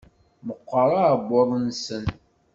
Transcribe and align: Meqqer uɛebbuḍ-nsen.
Meqqer 0.45 0.91
uɛebbuḍ-nsen. 0.99 2.05